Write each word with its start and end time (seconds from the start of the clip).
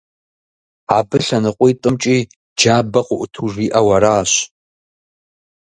Абы 0.97 1.17
лъэныкъуитӀымкӀи 1.25 2.17
джабэ 2.57 2.99
къыӀуту 3.07 3.47
жиӀэу 3.53 3.87
аращ. 3.95 4.31